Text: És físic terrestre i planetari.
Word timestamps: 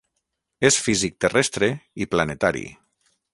És 0.69 0.77
físic 0.85 1.19
terrestre 1.25 1.69
i 2.05 2.09
planetari. 2.15 2.65